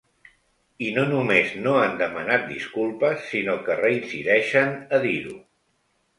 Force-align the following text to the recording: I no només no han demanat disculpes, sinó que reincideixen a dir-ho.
I 0.85 0.87
no 0.95 1.03
només 1.09 1.51
no 1.65 1.75
han 1.81 1.93
demanat 1.99 2.47
disculpes, 2.53 3.29
sinó 3.35 3.59
que 3.69 3.77
reincideixen 3.83 4.75
a 4.99 5.03
dir-ho. 5.07 5.39